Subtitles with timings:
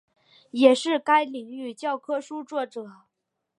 [0.49, 3.01] 也是该领域教科书作者。